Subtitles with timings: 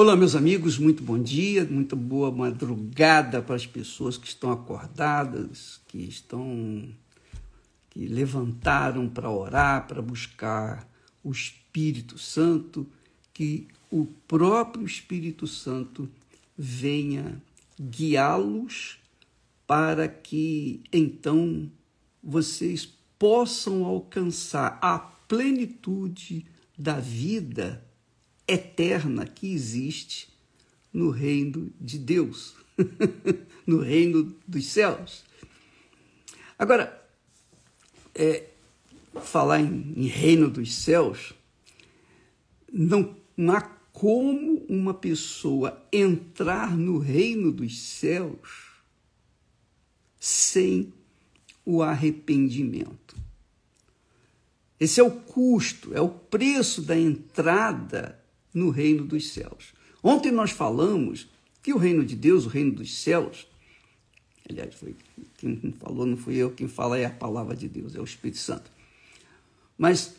[0.00, 5.78] Olá, meus amigos, muito bom dia, muito boa madrugada para as pessoas que estão acordadas,
[5.86, 6.88] que estão
[7.90, 10.88] que levantaram para orar, para buscar
[11.22, 12.86] o Espírito Santo,
[13.34, 16.08] que o próprio Espírito Santo
[16.56, 17.38] venha
[17.78, 18.96] guiá-los
[19.66, 21.70] para que então
[22.22, 26.46] vocês possam alcançar a plenitude
[26.78, 27.84] da vida
[28.50, 30.28] eterna que existe
[30.92, 32.54] no reino de Deus,
[33.66, 35.24] no reino dos céus.
[36.58, 37.00] Agora,
[38.14, 38.48] é,
[39.22, 41.32] falar em, em, reino dos céus,
[42.72, 48.70] não, não há como uma pessoa entrar no reino dos céus
[50.18, 50.92] sem
[51.64, 53.16] o arrependimento.
[54.78, 58.19] Esse é o custo, é o preço da entrada
[58.52, 59.72] no reino dos céus.
[60.02, 61.28] Ontem nós falamos
[61.62, 63.46] que o reino de Deus, o reino dos céus,
[64.48, 64.96] aliás, foi
[65.36, 68.38] quem falou, não fui eu, quem fala é a palavra de Deus, é o Espírito
[68.38, 68.70] Santo.
[69.76, 70.16] Mas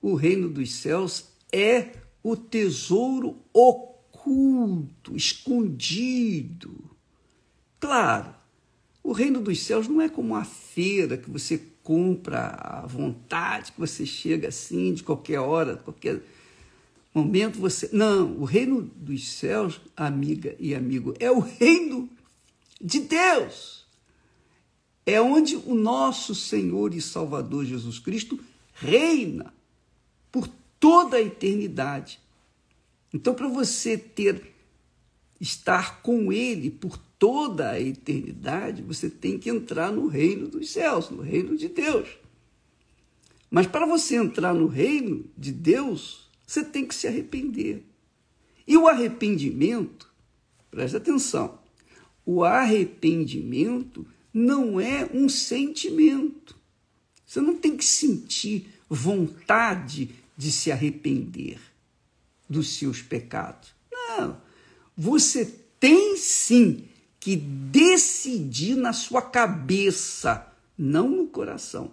[0.00, 6.90] o reino dos céus é o tesouro oculto, escondido.
[7.78, 8.34] Claro,
[9.02, 13.80] o reino dos céus não é como uma feira que você compra à vontade, que
[13.80, 16.20] você chega assim de qualquer hora, qualquer
[17.14, 17.88] momento você.
[17.92, 22.08] Não, o reino dos céus, amiga e amigo, é o reino
[22.80, 23.86] de Deus.
[25.04, 28.38] É onde o nosso Senhor e Salvador Jesus Cristo
[28.74, 29.52] reina
[30.30, 32.20] por toda a eternidade.
[33.12, 34.54] Então, para você ter
[35.40, 41.10] estar com ele por toda a eternidade, você tem que entrar no reino dos céus,
[41.10, 42.08] no reino de Deus.
[43.50, 47.84] Mas para você entrar no reino de Deus, você tem que se arrepender.
[48.66, 50.12] E o arrependimento,
[50.68, 51.60] preste atenção,
[52.26, 56.56] o arrependimento não é um sentimento.
[57.24, 61.60] Você não tem que sentir vontade de se arrepender
[62.48, 63.72] dos seus pecados.
[63.92, 64.42] Não.
[64.96, 65.46] Você
[65.78, 66.88] tem sim
[67.20, 71.92] que decidir na sua cabeça, não no coração.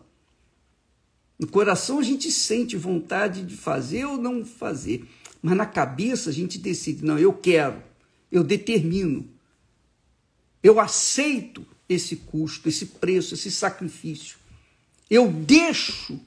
[1.38, 5.08] No coração a gente sente vontade de fazer ou não fazer,
[5.42, 7.82] mas na cabeça a gente decide: não, eu quero,
[8.32, 9.28] eu determino,
[10.64, 14.38] eu aceito esse custo, esse preço, esse sacrifício.
[15.10, 16.20] Eu deixo,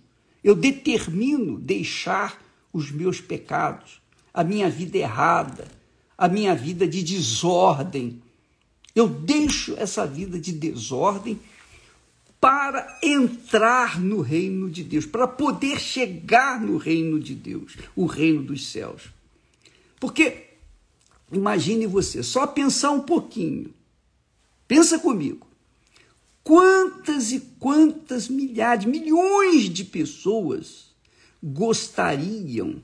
[0.42, 2.40] eu determino deixar
[2.72, 4.00] os meus pecados,
[4.32, 5.68] a minha vida errada,
[6.16, 8.22] a minha vida de desordem.
[8.94, 11.38] Eu deixo essa vida de desordem
[12.40, 18.42] para entrar no reino de Deus, para poder chegar no reino de Deus, o reino
[18.42, 19.10] dos céus.
[20.00, 20.54] Porque
[21.30, 23.74] imagine você, só pensar um pouquinho.
[24.66, 25.46] Pensa comigo.
[26.42, 30.94] Quantas e quantas milhares, milhões de pessoas
[31.42, 32.82] gostariam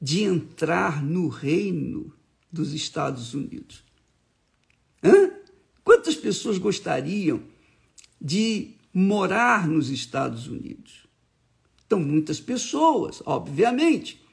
[0.00, 2.12] de entrar no reino
[2.52, 3.82] dos Estados Unidos?
[5.02, 5.30] Hã?
[5.82, 7.53] Quantas pessoas gostariam
[8.24, 11.06] de morar nos Estados Unidos.
[11.86, 14.24] Então, muitas pessoas, obviamente,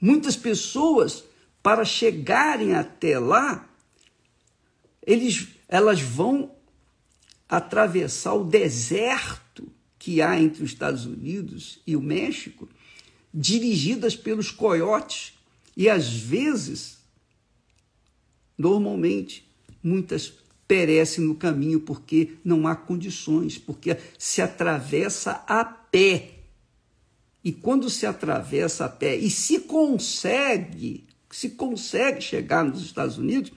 [0.00, 1.24] muitas pessoas,
[1.60, 3.68] para chegarem até lá,
[5.04, 6.54] eles, elas vão
[7.48, 9.66] atravessar o deserto
[9.98, 12.68] que há entre os Estados Unidos e o México,
[13.34, 15.34] dirigidas pelos coiotes.
[15.76, 16.98] E às vezes,
[18.56, 19.48] normalmente,
[19.82, 20.32] muitas
[20.66, 26.38] perece no caminho porque não há condições, porque se atravessa a pé.
[27.44, 33.52] E quando se atravessa a pé e se consegue, se consegue chegar nos Estados Unidos,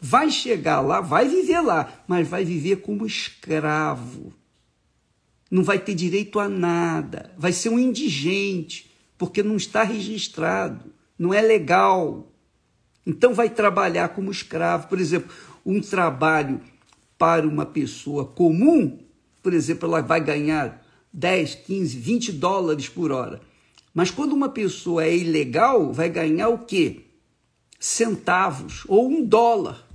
[0.00, 4.32] vai chegar lá, vai viver lá, mas vai viver como escravo.
[5.50, 11.32] Não vai ter direito a nada, vai ser um indigente, porque não está registrado, não
[11.32, 12.32] é legal.
[13.06, 14.86] Então vai trabalhar como escravo.
[14.86, 15.34] Por exemplo,
[15.68, 16.62] um trabalho
[17.18, 18.98] para uma pessoa comum,
[19.42, 20.82] por exemplo, ela vai ganhar
[21.12, 23.38] 10, 15, 20 dólares por hora.
[23.92, 27.02] Mas quando uma pessoa é ilegal, vai ganhar o quê?
[27.78, 29.86] Centavos ou um dólar.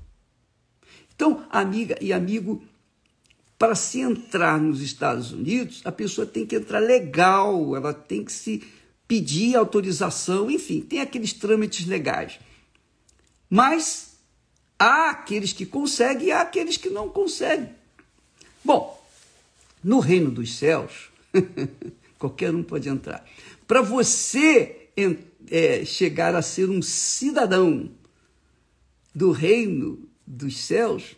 [1.16, 2.62] Então, amiga e amigo,
[3.58, 8.32] para se entrar nos Estados Unidos, a pessoa tem que entrar legal, ela tem que
[8.32, 8.62] se
[9.08, 12.40] pedir autorização, enfim, tem aqueles trâmites legais.
[13.50, 14.13] Mas
[14.86, 17.70] Há aqueles que conseguem e há aqueles que não conseguem.
[18.66, 19.02] Bom,
[19.82, 21.10] no reino dos céus,
[22.20, 23.26] qualquer um pode entrar.
[23.66, 24.90] Para você
[25.50, 27.92] é, chegar a ser um cidadão
[29.16, 31.16] do reino dos céus,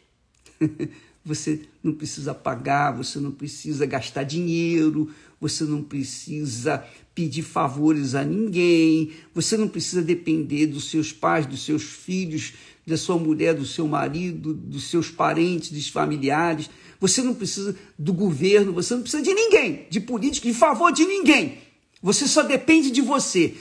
[1.25, 8.23] você não precisa pagar, você não precisa gastar dinheiro, você não precisa pedir favores a
[8.25, 12.53] ninguém, você não precisa depender dos seus pais, dos seus filhos,
[12.85, 16.69] da sua mulher, do seu marido, dos seus parentes, dos familiares.
[16.99, 21.05] Você não precisa do governo, você não precisa de ninguém, de político, de favor de
[21.05, 21.59] ninguém.
[22.03, 23.55] Você só depende de você.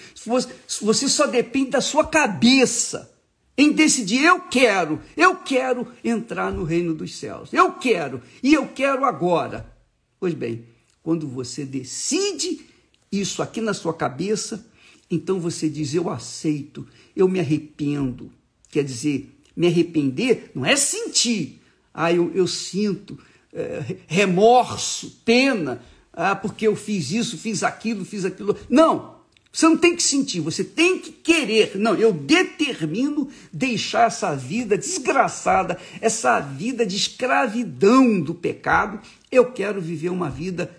[0.82, 3.10] Você só depende da sua cabeça
[3.56, 7.52] em decidir: eu quero, eu quero entrar no reino dos céus.
[7.52, 9.72] Eu quero, e eu quero agora.
[10.18, 10.66] Pois bem,
[11.02, 12.73] quando você decide
[13.20, 14.66] isso aqui na sua cabeça,
[15.10, 18.30] então você diz: eu aceito, eu me arrependo.
[18.70, 21.60] Quer dizer, me arrepender não é sentir,
[21.92, 23.18] ah, eu, eu sinto
[23.52, 25.80] é, remorso, pena,
[26.12, 28.56] ah, porque eu fiz isso, fiz aquilo, fiz aquilo.
[28.68, 29.14] Não,
[29.54, 31.76] você não tem que sentir, você tem que querer.
[31.76, 39.00] Não, eu determino deixar essa vida desgraçada, essa vida de escravidão do pecado.
[39.30, 40.76] Eu quero viver uma vida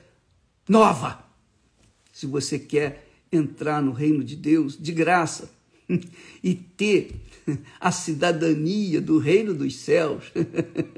[0.68, 1.25] nova.
[2.16, 5.52] Se você quer entrar no reino de Deus de graça
[6.42, 7.14] e ter
[7.78, 10.32] a cidadania do reino dos céus,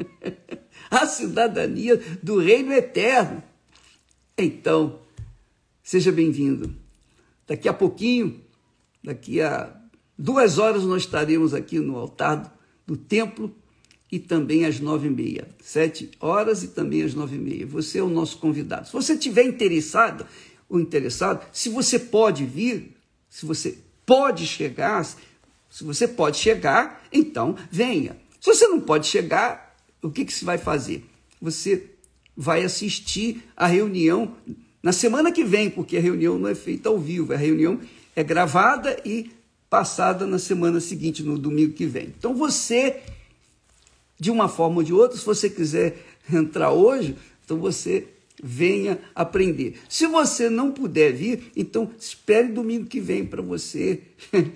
[0.92, 3.42] a cidadania do reino eterno.
[4.38, 5.00] Então,
[5.82, 6.72] seja bem-vindo.
[7.48, 8.40] Daqui a pouquinho,
[9.04, 9.76] daqui a
[10.16, 12.56] duas horas, nós estaremos aqui no altar
[12.86, 13.52] do templo
[14.12, 15.48] e também às nove e meia.
[15.64, 17.66] Sete horas e também às nove e meia.
[17.66, 18.86] Você é o nosso convidado.
[18.86, 20.28] Se você estiver interessado
[20.70, 22.96] ou interessado, se você pode vir,
[23.30, 25.04] se você pode chegar,
[25.70, 28.18] se você pode chegar, então venha.
[28.40, 31.06] Se você não pode chegar, o que, que você vai fazer?
[31.42, 31.92] Você
[32.36, 34.36] vai assistir a reunião
[34.82, 37.80] na semana que vem, porque a reunião não é feita ao vivo, a reunião
[38.16, 39.32] é gravada e
[39.70, 42.14] passada na semana seguinte, no domingo que vem.
[42.18, 43.02] Então você,
[44.20, 45.98] de uma forma ou de outra, se você quiser
[46.32, 48.08] entrar hoje, então você
[48.42, 49.80] venha aprender.
[49.90, 54.02] Se você não puder vir, então espere domingo que vem para você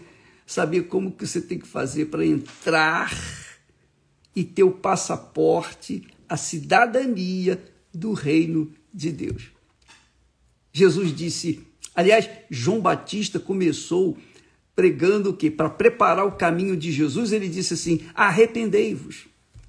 [0.46, 3.12] saber como que você tem que fazer para entrar
[4.36, 7.62] e ter o passaporte, a cidadania
[7.94, 9.52] do reino de Deus.
[10.72, 14.18] Jesus disse, aliás, João Batista começou
[14.76, 15.52] pregando o quê?
[15.52, 19.28] Para preparar o caminho de Jesus, ele disse assim: arrependei-vos.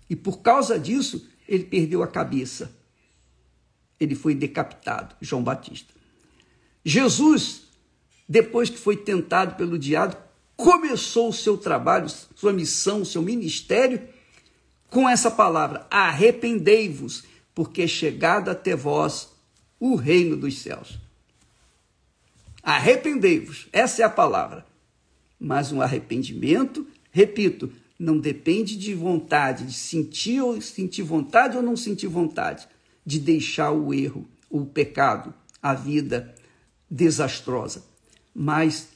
[0.09, 2.75] E por causa disso, ele perdeu a cabeça.
[4.03, 5.95] Ele foi decapitado, João Batista.
[6.85, 7.63] Jesus,
[8.29, 10.17] depois que foi tentado pelo diabo,
[10.57, 14.03] começou o seu trabalho, sua missão, seu ministério
[14.91, 19.29] com essa palavra: arrependei-vos, porque é chegado até vós
[19.79, 20.99] o reino dos céus.
[22.63, 24.65] Arrependei-vos, essa é a palavra.
[25.39, 31.77] Mas um arrependimento, repito, não depende de vontade, de sentir ou sentir vontade ou não
[31.77, 32.69] sentir vontade,
[33.05, 36.35] de deixar o erro, o pecado, a vida
[36.91, 37.85] desastrosa.
[38.35, 38.89] Mas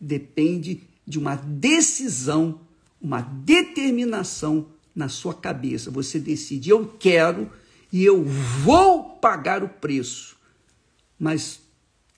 [0.00, 2.60] depende de uma decisão,
[3.00, 5.90] uma determinação na sua cabeça.
[5.90, 7.50] Você decide, eu quero
[7.92, 10.36] e eu vou pagar o preço,
[11.18, 11.60] mas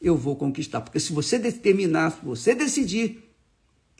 [0.00, 0.80] eu vou conquistar.
[0.80, 3.24] Porque se você determinar, se você decidir,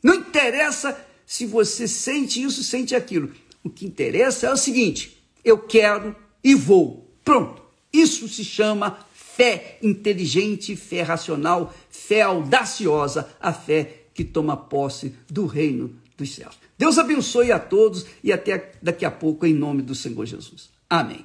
[0.03, 3.31] não interessa se você sente isso, sente aquilo.
[3.63, 7.08] O que interessa é o seguinte: eu quero e vou.
[7.29, 7.61] Pronto.
[7.93, 15.45] Isso se chama fé inteligente, fé racional, fé audaciosa, a fé que toma posse do
[15.45, 16.57] reino dos céus.
[16.75, 20.71] Deus abençoe a todos e até daqui a pouco, em nome do Senhor Jesus.
[20.89, 21.23] Amém.